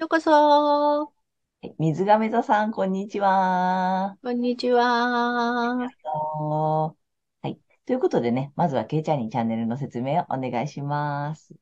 [0.00, 1.12] はようこそ
[1.62, 4.18] い水亀座さん、こんにちは。
[4.22, 5.90] こんにちは
[7.42, 7.58] はい。
[7.86, 11.54] ということでね、まずはケイちゃんにチャンネルの説明をお願いします。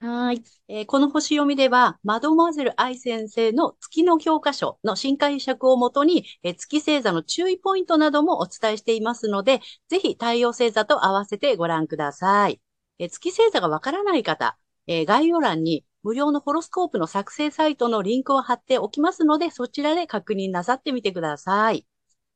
[0.00, 12.60] はい、えーこの星読みでは、マドモアゼル愛先生の月の教科書の新解釈をもとに、えー月星座の注意ポイントなどもお伝えしていますので、ぜひ太陽星座と合わせてご覧ください。
[13.00, 21.86] えー月星座がわからない方、えー概要欄に無料のホロスコープの作成サイトのリンクを貼っておきますので、そちらで確認なさってみてください。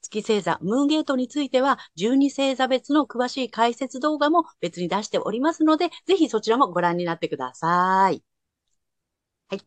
[0.03, 8.23] 月星座、ムーンゲートについては、12星座別の詳しい解説動画も別に出しておりますので、ぜひそちらもご覧になってください。
[9.49, 9.63] はい。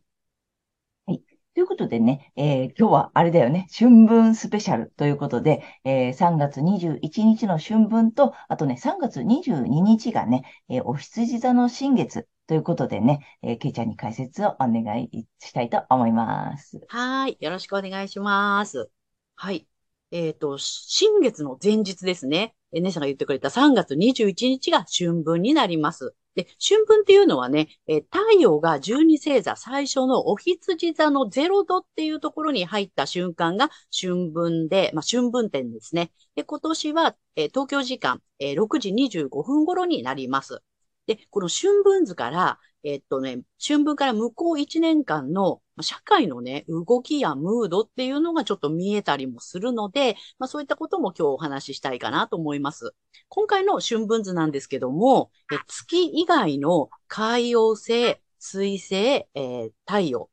[1.06, 1.22] はい
[1.54, 16.80] ということでね、えー今日はあれだよね、春分スペシャルということで、えー3月21日の春分と、あとね、3月22日がね、えーお羊座の新月ということでね、えー、けいちゃんに解説をお願いしたいと思います。
[16.88, 17.36] はい。
[17.40, 18.88] よろしくお願いします。
[19.34, 19.66] はい。
[20.12, 22.54] えっと、新月の前日ですね。
[22.72, 26.14] え、姉さんが言ってくれた3月21日が春分になります。
[26.36, 36.12] で、春分っていうのはね、え太陽が12星座最初のお羊座の0度っていうところに入った瞬間が春分で、まあ、春分点ですね。
[36.36, 40.62] で、今年は、え東京時間、えー6時25分頃になります。
[41.06, 52.94] で、この春分図から、えっとね、春分から向こう1年間の社会のね、動きやムードっていうのがちょっと見えたりもするので、まあそういったことも今日お話ししたいかなと思います。
[53.28, 60.30] 今回の春分図なんですけども、え月以外の海洋星、水星、えー太陽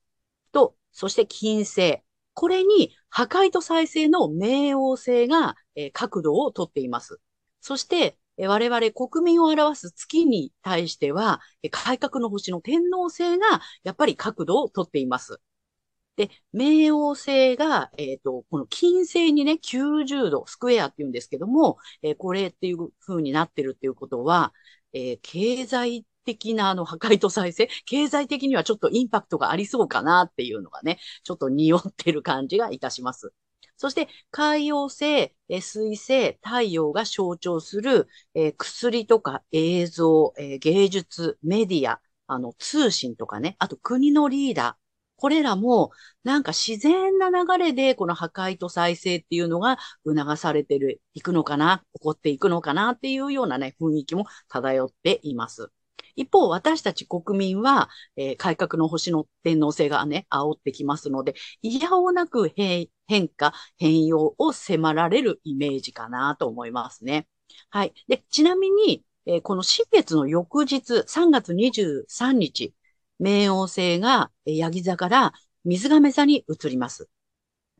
[0.51, 2.01] と、そして金星。
[2.35, 7.19] これに破壊と再生の冥王星が、えー角度をとっています。
[7.62, 15.39] そして、我々国民を表す月に対しては、改革の星の天王星がやっぱり角度をとっています。
[16.16, 24.53] で、冥王星が、えっ、と、この金星にね、90度、スクエアって言うんですけども、えーこれっていう風になってるっていうことは、
[24.94, 33.33] えー経済的なあの破壊と再生、経済的にはちょっとインパクトがありそうかなっていうのがね、ちょっと匂ってる感じがいたします。
[33.78, 44.83] そして、海洋星、えー水星、太陽が象徴する、えー薬とか映像、えー芸術、メディア、あの、通信とかね、あと国のリーダー、
[45.17, 45.91] これらも、
[46.23, 55.72] なんか自然な流れで、この破壊と再生っていうのが促されてる、いくのかな、起こっていくのかなっていうようなね、雰囲気も漂っています。
[56.16, 62.90] 一方、私たち国民は、えー改革の星の天皇制がね、煽ってきますので、いやおなく変
[63.29, 67.28] 化、変容を迫られるイメージかなと思いますね。
[67.69, 67.94] はい。
[68.07, 72.74] で、ちなみに、えーこの新月の翌日、3月23日、
[73.19, 75.34] 冥王星がえーヤギ座から
[75.66, 77.09] 水亀座に移ります。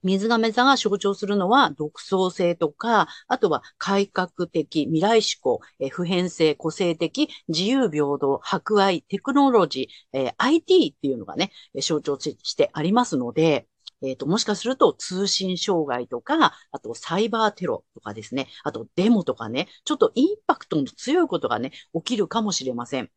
[0.04, 13.68] 水亀座が象徴するのは独創性とか、あとは改革的、未来志向、え普遍性、個性的、自由平等、博愛、テクノロジー、えー IT っていうのがね、象徴してありますので、
[14.04, 23.10] えっ、と、もしかすると通信障害とか、あとサイバーテロとかですね、あとデモとかね、ちょっとインパクトの強いことがね、起きるかもしれません。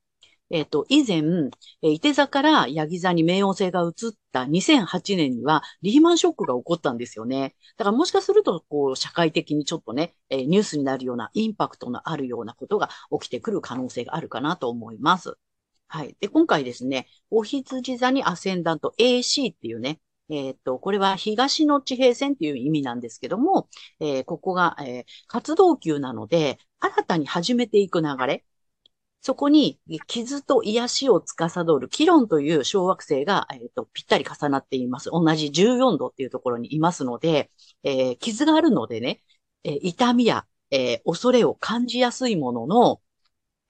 [0.51, 1.19] えっ、と、以前、
[1.83, 7.57] えー、伊手座からヤギ座に冥王星が移った2008年にはリーマンショックが起こったんですよね。
[7.77, 12.91] だからもしかすると、こう、社会的にちょっとね、えーニュースになるようなインパクトのあるようなことが
[13.21, 15.37] 起きてくる可能性があるかなと思います。
[15.89, 16.17] はい。
[16.21, 23.69] で、今回ですね、お羊座にアセンダント AC っていうね、えっ、と、これは東の地平線っていう意味なんですけども、
[24.01, 28.45] えーここが、えー活動級なので、新たに始めていく流れ、
[29.27, 35.11] そこに傷と癒しを司るキロンという小惑星が、えーとぴったり重なっています。
[35.11, 37.51] 同じ14度っていうところにいますので、
[37.83, 39.23] えー傷があるのでね、
[39.65, 43.03] えー痛みや、えー恐れを感じやすいものの、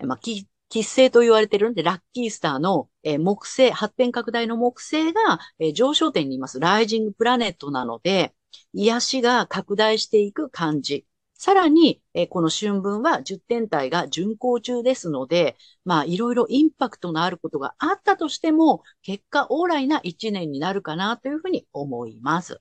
[0.06, 6.60] まあ、き吉星と言われてるんで、ラッキースターの、え木星、発展拡大の木星が、え上昇点にいます。
[6.60, 8.34] ライジングプラネットなので、
[8.74, 11.05] 癒しが拡大していく感じ。
[11.38, 22.60] さらに、えーこの春分は10天体が巡行中ですので、まあ、いろいろインパクトのあることがあったとしても、結果オーライな1年になるかなというふうに思います。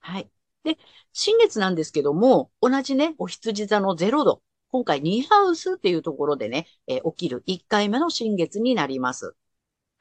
[0.00, 0.30] はい。
[0.64, 0.78] で、
[1.12, 4.42] 新月なんですけども、同じね、お羊座の0度。
[4.70, 9.36] 今回2ハウスっていうところでね、えー起きる1回目の新月になります。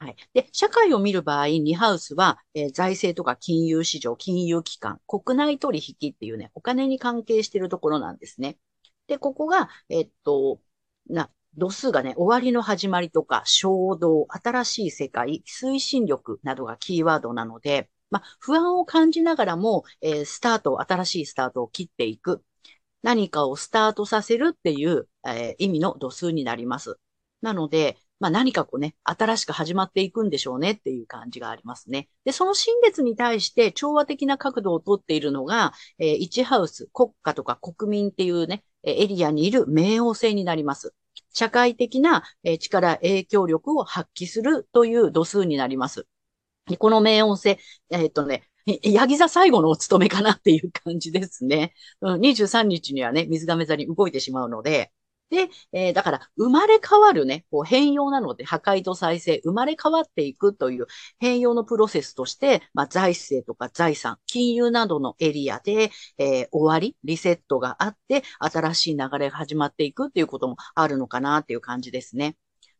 [0.03, 0.15] はい。
[0.33, 8.57] で、社会を見る場合、2ハウスは、えー財政とか金融市場、金融機関、国内取引っていうね、お金に関係しているところなんですね。
[9.07, 10.59] で、ここが、えっと、
[11.07, 22.43] な、度数がね、終わりの始まりとか、衝動、新しい世界、推進力などがキーワードなので、まあ、不安を感じながらも、えースタート、新しいスタートを切っていく。
[23.01, 26.97] 何かをスタートさせるっていう、えー意味の度数になります。
[27.41, 32.09] なので、まあ何かこうね、新しく始まっていくんでしょうねっていう感じがありますね。
[32.25, 40.93] で、その新月に対して調和的な角度をとっているのが、えー、1ハウス、国家とか国民っていうね、エリアにいる冥王星になります。
[41.33, 42.23] 社会的な
[42.59, 46.07] 力、影響力を発揮するという度数になります。
[46.79, 47.57] この冥王星、
[47.89, 48.43] えーっとね、
[48.83, 51.73] ヤギ座最後のお務めかなっていう感じですね。
[52.01, 54.91] 23日にはね、水亀座に動いてしまうので、
[55.33, 60.85] で、えーだから、生まれ変わるね、こう変容なので、破壊と再生、生まれ変わっていくという
[61.19, 65.89] 変容のプロセスとして、まあ、財政とか財産、金融などのエリアで、
[66.19, 72.37] えー終わり、リセットがあって、新しい流れが始まっていくっていうこともあるのかなっていう感じですね。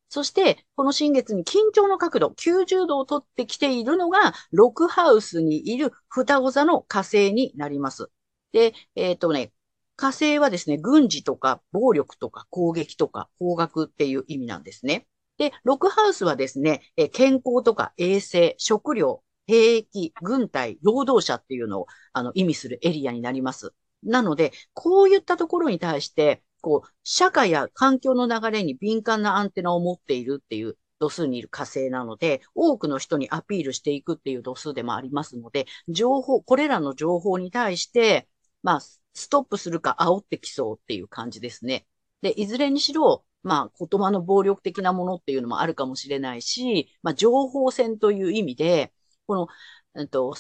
[0.10, 8.12] そして、この新月に緊張の角度、90度を取ってきているのが、ロクハウスにいる双子座の火星になります。
[8.52, 9.52] で、えっ、とね、
[9.96, 15.08] 火星はですね、軍事とか暴力とか攻撃とか方角っていう意味なんですね。
[15.38, 23.74] で、ロクハウスはですね、え健康とか衛生、食料、兵役、軍隊、労働者っていうのをあの意味するエリアになります。
[24.04, 38.28] なので、こういったところに対して、こう、社会や環境の流れに敏感なアンテナを持っているっていう度数にいる火星なので、多くの人にアピールしていくっていう度数でもありますので、情報、これらの情報に対して、
[38.64, 41.86] まあ、ストップするか煽ってきそうっていう感じですね。
[42.22, 48.94] で、いずれにしろ、まあ、言葉の暴力的なものっていうのもあるかもしれないし、まあ、情報戦という意味で、
[49.28, 49.48] この、
[49.96, 50.36] うんと、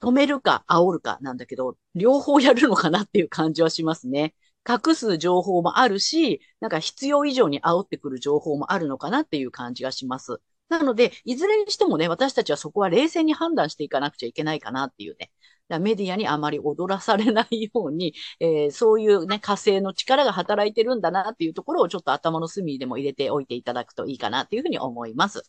[0.00, 4.34] 止めるか煽るかなんだけど、両方やるのかなっていう感じはしますね。
[4.68, 10.40] 隠す情報もあるし、なんか必要以上に煽ってくる情報もあるのかなっていう感じがします。
[10.68, 15.30] なので、いずれにしてもね、私たちはそこは冷静に判断していかなくちゃいけないかなっていうね。
[15.78, 25.42] メディアにあまり踊らされないように、えーそういうね、火星の力が働いてるんだなっていうところをちょっと頭の隅でも入れておいていただくといいかなっていうふうに思います。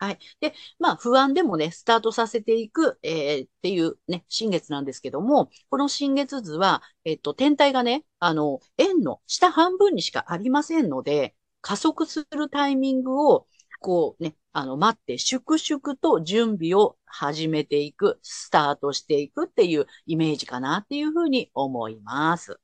[0.00, 0.18] はい。
[0.40, 13.48] で、まあ、不安でもね、スタートさせていく、えーっていうね、新月なんですけども、この新月図は、えっと、天体がね、あの、円の下半分にしかありませんので、加速するタイミングを、
[13.80, 22.58] こうね、あの、待って、粛々と準備を始めていく、スタートしていくっていうイメージかなっていうふうに思います。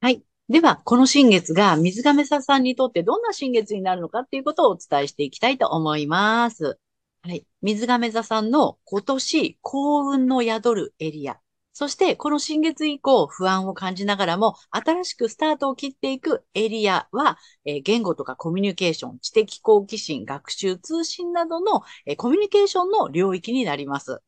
[0.00, 0.22] はい。
[0.48, 6.78] では、この新月が水亀座さんにとってどんな新月になるのかっていうことをお伝えしていきたいと思います。
[7.22, 7.46] はい。
[7.62, 11.40] 水亀座さんの今年幸運の宿るエリア。
[11.78, 17.36] そして、この新月以降、不安を感じながらも、新しくスタートを切っていくエリアは、
[17.66, 24.22] え言語とかコミュニケーション、知的好奇心、学習、通信などの、えコミュニケーションの領域になります。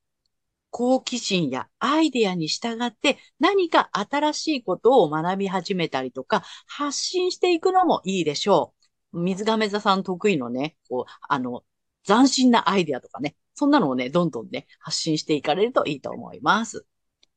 [0.69, 8.75] 好奇心やアイデアに従って何か新しいことを学び始めたりとか発信していくのもいいでしょ
[9.15, 9.21] う。
[9.21, 11.65] 水亀座さん得意のね、こう、あの、
[12.05, 16.85] 斬新なアイデアとかね、そんなのをね、どんどんね、発信していかれるといいと思います。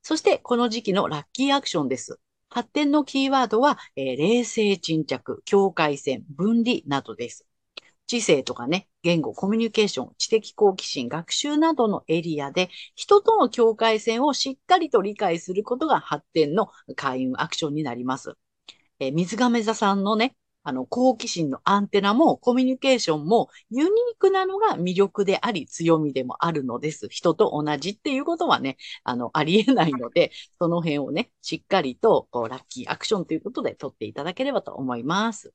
[0.04, 2.20] そして、この時期のラッキーアクションです。
[2.50, 7.46] 発展のキーワードは、えー冷静沈着、境界線、分離などです。
[8.08, 18.36] 知性とかね、言語、コミュニケーション、知的好奇心、学習などのエリアで、人との境界線をしっかりと理解することが発展の開運アクションになります。
[19.00, 27.08] えー水亀座さんのね、あの、好奇心のアンテナもコミュニケーションもユニークなのが魅力であり強みでもあるのです。
[27.10, 35.54] 人と同じっていうことはね、あの、ありえないので、その辺をね、しっかりと、こう、ラッキーアクションということで取っていただければと思います。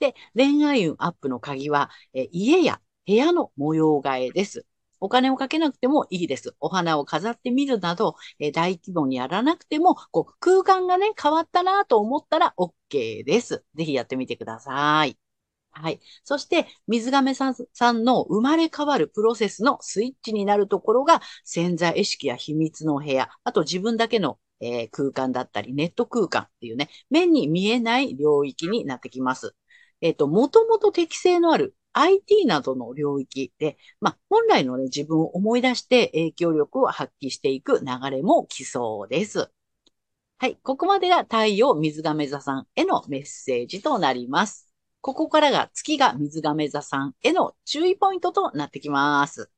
[0.00, 4.66] で、恋愛運アップの鍵は、え家や部屋の模様替えです。
[5.00, 6.54] お金をかけなくてもいいです。
[6.60, 13.64] お花を飾ってみるなど、え大規模にやらなくても、こう、空間がね、変わったなと思ったら OK です。
[13.74, 15.18] ぜひやってみてください。
[15.70, 16.00] はい。
[16.24, 29.54] そして、水亀さんさんの生まれ変わるプロセスのスイッチになるところが、潜在意識や秘密の部屋、あと自分だけのえー空間だったり、ネット空間っていうね、目に見えない領域になってきます。
[30.00, 39.50] えっと、もともと適性のある IT などの領域で、まあ、本来のね、自分を思い出して影響力を発揮していく流れも来そうです。
[40.38, 40.56] はい。
[40.62, 44.72] ここまでが太陽水亀座さんへのメッセージとなります。
[45.00, 49.50] ここからが月が水亀座さんへの注意ポイントとなってきます。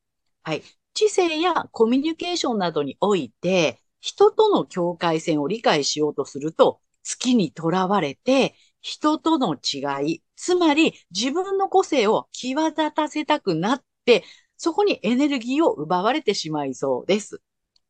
[0.42, 0.62] はい。
[0.94, 14.24] 知性やコミュニケーションなどにおいて、人との境界線を理解しようとすると、月にとらわれて、人との違い、つまり自分の個性を際立たせたくなって、
[14.56, 17.42] そこにエネルギーを奪われてしまいそうです。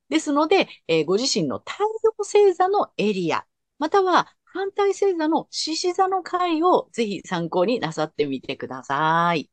[0.09, 3.47] ですので、えーご自身の太陽星座のエリア、
[3.79, 9.51] または反対星座の獅子座の回をぜひ参考になさってみてください。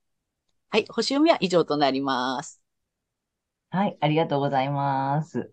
[0.70, 2.62] はい、星読みは以上となります。
[3.70, 5.52] はい、ありがとうございます。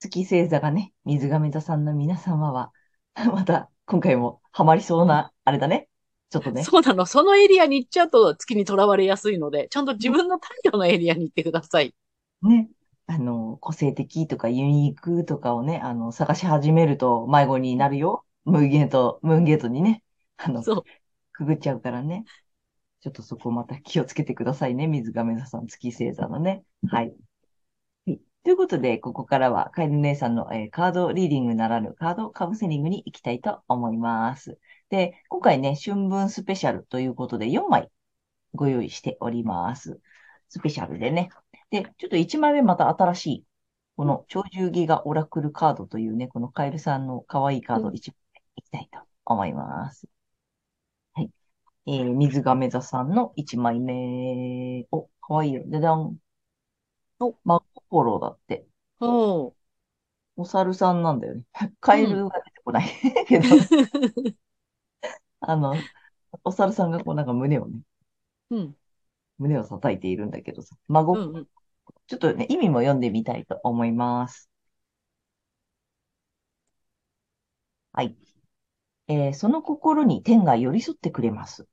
[0.00, 2.72] 月星座がね、水亀座さんの皆様は、
[3.32, 5.88] また今回もハマりそうな、あれだね。
[6.30, 6.64] ちょっとね。
[6.64, 7.06] そうなの。
[7.06, 11.94] そのエリアに行っちゃうと月にとらわれやすいので、ちゃんと自分の太陽のエリアに行ってください。
[12.42, 12.68] ね。
[13.06, 18.24] あの、個性的とかユニークとかをね、あの、探し始めると迷子になるよ。
[18.44, 20.02] ムーンゲート、ムーンゲートにね、
[20.36, 20.84] あの、そう。
[21.32, 22.24] くぐっちゃうからね。
[23.00, 24.86] ちょっとそこまた気をつけてくださいね。
[24.88, 26.64] 水亀座さん、月星座のね。
[26.86, 27.06] はい。
[27.06, 27.16] はい
[28.44, 34.58] ということで、ここからは、カエル姉さんの、えーカードリーディングならぬカードカウンセリングに行きたいと思います。
[34.90, 37.90] で、今回ね、春分スペシャルということで4枚
[38.54, 40.00] ご用意しております。
[40.48, 41.30] スペシャルでね。
[41.70, 43.44] で、ちょっと1枚目また新しい、
[43.96, 48.16] この鳥獣ギガオラクルカードというね、このカエルさんの可愛いカードを1枚
[48.56, 50.06] いきたいと思います。
[51.14, 51.30] はい。
[51.86, 54.86] えー、水亀座さんの1枚目。
[54.92, 55.62] お、可愛いよ。
[55.66, 56.16] でだん。
[57.18, 58.66] おマコロだって。
[59.00, 59.54] お
[60.36, 61.44] お猿さんなんだよね。
[61.80, 62.88] カエルが出てこない。
[63.26, 63.46] けど、
[65.46, 65.88] あの、
[66.44, 67.80] お猿さんがこうなんか胸をね、
[68.50, 68.76] うん。
[69.38, 71.48] 胸を叩いているんだけどさ、孫、うんうん。
[72.08, 74.50] ちょっとね、意味も読んでみたいと思います。
[77.92, 78.16] はい。
[79.08, 81.68] えーその心に天が寄り添ってくれます。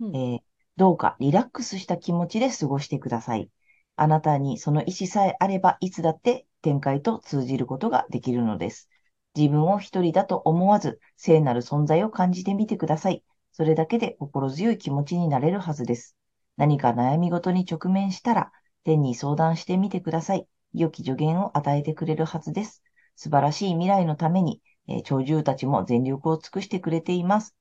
[0.00, 0.40] うんえー
[0.76, 3.50] どうかリラックスした気持ちで過ごしてください。
[3.96, 8.90] あなたにその意思さえあれば、いつだって天界と通じることができるのです。
[9.36, 13.24] 自分を一人だと思わず、聖なる存在を感じてみてください。
[13.52, 16.16] それだけで心強い気持ちになれるはずです。
[16.56, 18.52] 何か悩み事に直面したら、
[18.84, 20.46] 天に相談してみてください。
[20.72, 22.82] 良き助言を与えてくれるはずです。
[23.16, 27.54] 素晴らしい未来のために、えー鳥獣たちも全力を尽くしてくれています。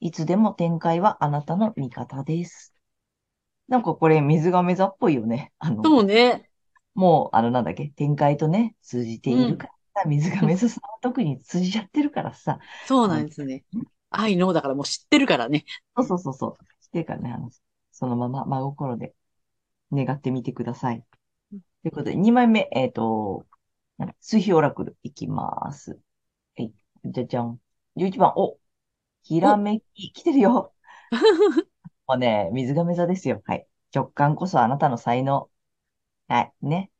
[0.00, 2.74] いつでも展開はあなたの味方です。
[3.68, 5.52] なんかこれ水亀座っぽいよね。
[5.58, 6.50] あの、そうね。
[6.94, 12.58] もう、あの、なんだっけ、展開とね、通じているからさ、水亀座さんは特に通じちゃってるからさ。
[12.86, 13.64] そうなんですね。
[14.10, 15.64] 愛のだからもう知ってるからね。
[15.96, 16.84] そうそうそうそう。
[16.84, 17.50] してるからね、あの、
[17.92, 19.14] そのまま真心で
[19.92, 21.04] 願ってみてください。
[21.52, 23.46] うんということで、2枚目、えっと、
[23.98, 26.00] なんだ水平オラクルいきます。
[26.56, 26.72] はい。
[27.04, 27.60] じゃじゃん。
[27.96, 28.58] 11番、お
[29.22, 30.74] ひらめき、来てるよ。
[32.06, 33.42] もうね、水亀座ですよ。
[33.46, 33.66] はい。
[33.94, 35.50] 直感こそあなたの才能。
[36.28, 36.54] はい。
[36.62, 36.90] ね。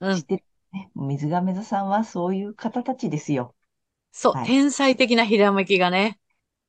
[0.00, 0.16] うん。
[0.16, 0.44] 知ってる。
[0.72, 0.90] ね。
[0.96, 3.54] 水亀座さんはそういう方たちですよ。
[4.12, 6.18] そう、はい天才的なひらめきがね。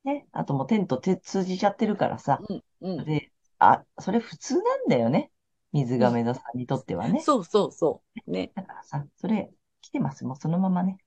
[0.04, 0.28] ね。
[0.32, 2.42] あともう天と手通じちゃってるからさ。
[2.50, 3.06] うん、うん。
[3.06, 5.32] で、あ、それ普通なんだよね。
[5.74, 7.22] 水亀座さんにとってはね。
[7.22, 8.32] そうそうそう。
[8.32, 8.52] ね。
[8.56, 10.26] だからさ、それ来てます。
[10.26, 10.98] もうそのままね。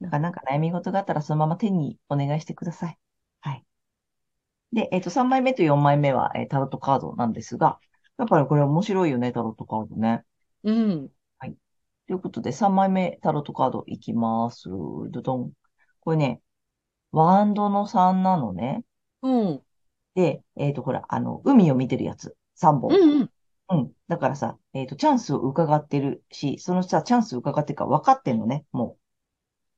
[0.00, 2.98] だからなんか悩み事があったらそのまま天にお願いしてください。
[3.40, 3.64] はい。
[4.72, 7.80] で、えっと、3枚目と4枚目は、えータロットカードなんですが、
[8.18, 10.24] やっぱりこれ面白いよね、タロットカードね。
[10.62, 11.12] うん。
[12.08, 14.70] ということで、3枚目タロットカードいきます。
[14.70, 15.52] ドドン。
[16.00, 16.40] これね、
[17.12, 18.82] ワンドの3なのね。
[19.20, 19.62] うん。
[20.14, 22.34] で、えっと、ほら、あの、海を見てるやつ。
[22.54, 22.96] 3本。
[22.96, 23.30] うんうん。
[23.68, 23.92] うん。
[24.08, 28.96] だからさ、えっと、チャンスを伺ってるし、そのさ、チャンスを伺ってるから分かってんのね、も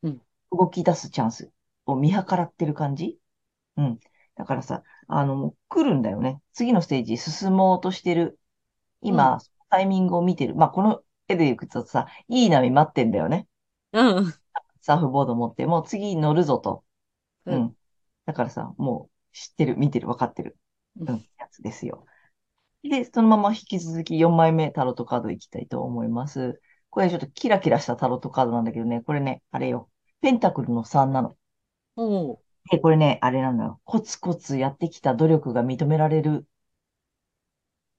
[0.02, 0.08] う。
[0.08, 0.22] うん。
[0.52, 1.50] 動き出すチャンス
[1.84, 3.18] を見計らってる感じ？
[3.76, 3.98] うん。
[4.36, 6.40] だからさ、あの、来るんだよね。
[6.52, 8.38] 次のステージ進もうとしてる。
[9.02, 10.54] 今、タイミングを見てる。
[10.54, 13.46] まあ、この絵で行くとさ、いい波待ってんだよね。
[13.92, 14.34] うん。
[14.80, 16.84] サーフボード持って、もう次乗るぞと。
[17.46, 17.76] ううんん。
[18.26, 20.58] だからさ、もう知ってる、見てる、分かってる。
[20.96, 22.06] ううんん、やつですよ。
[22.84, 26.60] で、そのまま引き続き4枚目タロットカードいきたいと思います。
[26.90, 29.90] これちょっとキラキラしたタロットカードなんだけどね、これね、あれよ。
[30.22, 31.36] ペンタクルの3なの。
[31.96, 33.80] おうで、これね、あれなのよ。
[33.84, 36.46] コツコツやってきた努力が認められる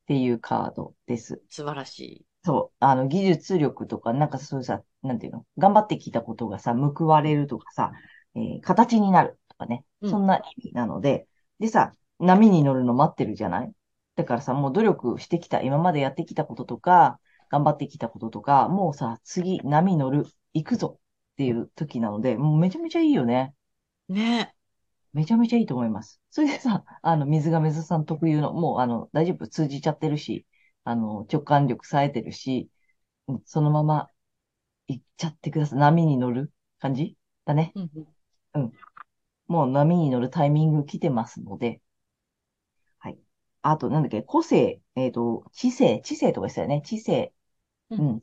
[0.04, 1.42] っていうカードです。
[1.50, 2.26] 素晴らしい。
[2.44, 7.92] そう、あの、技術力とか、なんかそういうさ、なんていうの、頑張ってきたことがさ、報われるとかさ、
[8.36, 10.10] えー形になるとかね、うん。
[10.10, 11.28] そんな意味なので、
[11.60, 13.72] でさ、波に乗るの待ってるじゃない？
[14.16, 17.20] だからさ、もう努力してきた、今までやってきたこととか、
[17.50, 21.00] 頑張ってきたこととか、もうさ、次、波乗る、行くぞ
[21.34, 23.54] っていう時なので、もうめちゃめちゃいいよね。
[24.10, 24.54] ね。
[25.14, 26.22] めちゃめちゃいいと思います。
[26.30, 30.46] それでさ、あの、水亀座さん特有の、もう、あの、大丈夫、通じちゃってるし、
[30.84, 32.70] あの、直感力冴えてるし、
[33.28, 34.10] うんそのまま
[34.88, 35.80] 行っちゃってください。
[35.80, 37.18] 波に乗る感じ？
[37.46, 37.76] だね。
[37.76, 37.90] うん
[38.56, 38.74] うん
[39.48, 41.82] もう波に乗るタイミング来てますので、
[43.00, 43.18] はい。
[43.62, 46.82] あと、なんだっけ、個性、えっと、知性、知性とかですよね。
[46.86, 47.34] 知性。
[47.90, 48.22] ううんん。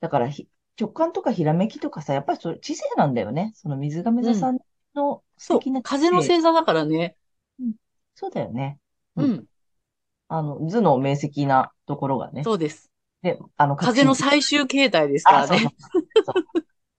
[0.00, 0.48] だからひ、
[0.80, 3.52] 直感とかひらめきとかさ、やっぱりそれ知性なんだよね。
[3.56, 4.58] その水亀座さん
[4.94, 5.82] の素そう敵な。
[5.82, 6.22] 知風の性。
[6.22, 7.16] 星座だからね。
[8.14, 8.78] そうだよね。
[9.16, 9.46] ううんん。
[10.28, 12.42] あの、頭脳明晰なところがね。
[12.42, 12.90] そうです。
[13.22, 15.74] で、あの、風の最終形態ですかあ、らね。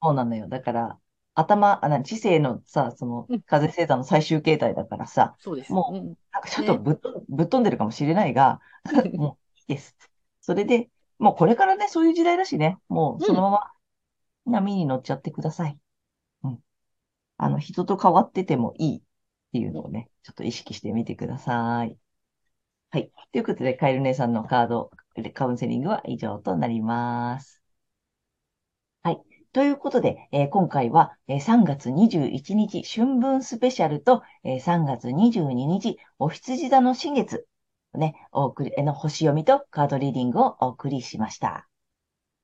[0.02, 0.14] そう。
[0.14, 0.48] なのよ。
[0.48, 1.00] だから、
[1.36, 5.74] 頭、あ、な、知性のさ、そのうん、風星座の最終形態だからさ、そうです。
[5.74, 8.60] もううんなんかちょっとねぶっと、ぶっ飛んでるかもしれないが、
[9.14, 9.96] もういいです。
[10.42, 13.72] それで、もうこれからね、そういう時代だしね、もうそのまま
[14.46, 15.80] 波に乗っちゃってください。
[16.44, 16.64] うん。
[17.38, 19.02] あの、人と変わっててもいいっ
[19.54, 21.98] ていうのをね、ちょっと意識してみてください。
[22.92, 23.12] はい。
[23.32, 24.92] ということで、カエル姉さんのカード、
[25.34, 27.62] カウンセリングは以上となります。
[29.02, 29.22] はい。
[29.54, 37.48] ということで、えー今回は、えー3月21日春分スペシャルと、えー3月22日お羊座の新月、
[37.94, 41.68] ね、お送り、えの星読みとカードリーディングをお送りしました。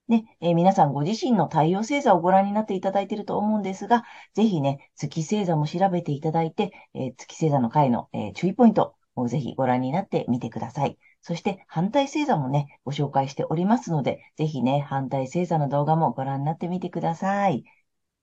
[0.07, 4.03] ね、えー皆さんご自身の太陽星座をご覧になっていただいていると思うんですが、
[4.35, 8.95] ぜひね、月星座も調べていただいて、えー月星座の回の、えー注意ポイント
[9.27, 10.97] ぜひご覧になってみてください。
[11.21, 17.63] そして反対星座もね、ご紹介しておりますので、ぜひね、反対星座の動画もご覧になってみてください。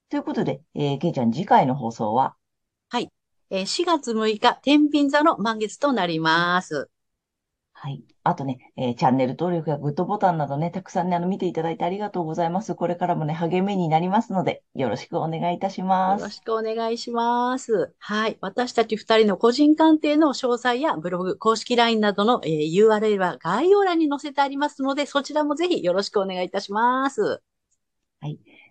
[0.09, 2.35] ということで、えー、けいちゃん、次回の放送は、
[3.51, 6.89] えー4月6日、天秤座の満月となります。
[7.83, 8.01] はい。
[8.23, 12.75] あとね、えーチャンネル登録やグッドボタンなどね、たくさんね、あの、見ていただいてありがとうございます。
[12.75, 16.21] これからもね、励みになりますので、よろしくお願いいたします。
[16.21, 17.93] よろしくお願いします。
[17.99, 18.37] はい。
[18.39, 27.41] 私たち二人の個人鑑定の詳細やブログ、公式 LINE などの、えー URL は概要欄に載せてありますので、そちらもぜひよろしくお願いいたします。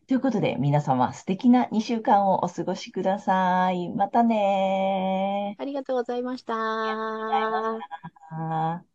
[0.09, 3.90] ということで、皆様素敵な2週間をお過ごしください。
[3.90, 6.55] またねありがとうございました。
[8.85, 8.91] ー。